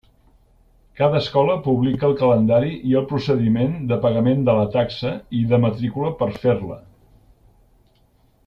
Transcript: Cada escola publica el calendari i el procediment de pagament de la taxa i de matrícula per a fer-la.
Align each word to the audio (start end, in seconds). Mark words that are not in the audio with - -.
Cada 1.01 1.19
escola 1.23 1.57
publica 1.67 2.07
el 2.07 2.15
calendari 2.21 2.71
i 2.93 2.97
el 3.01 3.05
procediment 3.13 3.77
de 3.93 3.99
pagament 4.07 4.43
de 4.51 4.57
la 4.61 4.67
taxa 4.79 5.13
i 5.41 5.45
de 5.55 5.61
matrícula 5.67 6.11
per 6.23 6.33
a 6.33 6.39
fer-la. 6.47 6.83